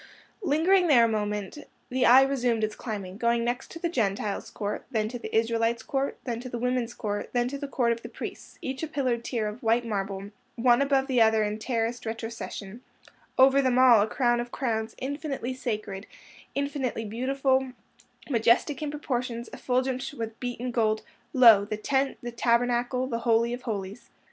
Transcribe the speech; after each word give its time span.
Lingering 0.41 0.87
there 0.87 1.03
a 1.05 1.07
moment, 1.07 1.59
the 1.91 2.07
eye 2.07 2.23
resumed 2.23 2.63
its 2.63 2.75
climbing, 2.75 3.17
going 3.17 3.43
next 3.45 3.69
to 3.69 3.77
the 3.77 3.87
Gentiles' 3.87 4.49
Court, 4.49 4.83
then 4.89 5.07
to 5.09 5.19
the 5.19 5.35
Israelites' 5.37 5.83
Court, 5.83 6.17
then 6.23 6.39
to 6.39 6.49
the 6.49 6.57
Women's 6.57 6.95
Court, 6.95 7.29
then 7.33 7.47
to 7.49 7.59
the 7.59 7.67
Court 7.67 7.91
of 7.91 8.01
the 8.01 8.09
Priests, 8.09 8.57
each 8.63 8.81
a 8.81 8.87
pillared 8.87 9.23
tier 9.23 9.47
of 9.47 9.61
white 9.61 9.85
marble, 9.85 10.31
one 10.55 10.81
above 10.81 11.05
the 11.05 11.21
other 11.21 11.43
in 11.43 11.59
terraced 11.59 12.07
retrocession; 12.07 12.79
over 13.37 13.61
them 13.61 13.77
all 13.77 14.01
a 14.01 14.07
crown 14.07 14.39
of 14.39 14.51
crowns 14.51 14.95
infinitely 14.97 15.53
sacred, 15.53 16.07
infinitely 16.55 17.05
beautiful, 17.05 17.73
majestic 18.27 18.81
in 18.81 18.89
proportions, 18.89 19.51
effulgent 19.53 20.15
with 20.17 20.39
beaten 20.39 20.71
gold—lo! 20.71 21.65
the 21.65 21.77
Tent, 21.77 22.17
the 22.23 22.31
Tabernacle, 22.31 23.05
the 23.05 23.19
Holy 23.19 23.53
of 23.53 23.61
Holies. 23.61 24.09